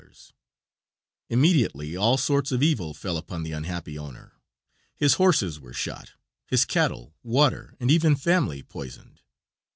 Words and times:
Immediately 1.29 1.95
all 1.95 2.17
sorts 2.17 2.51
of 2.51 2.63
evil 2.63 2.95
fell 2.95 3.17
upon 3.17 3.43
the 3.43 3.51
unhappy 3.51 3.99
owner. 3.99 4.33
His 4.95 5.13
horses 5.21 5.59
were 5.59 5.73
shot, 5.73 6.13
his 6.47 6.65
cattle, 6.65 7.13
water, 7.21 7.75
and 7.79 7.91
even 7.91 8.15
family 8.15 8.63
poisoned. 8.63 9.21